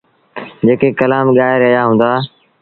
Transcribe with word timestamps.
جيڪي 0.65 0.89
ڪلآم 0.99 1.27
ڳآئي 1.37 1.55
رهيآ 1.63 1.81
هُݩدآ۔ 1.87 2.11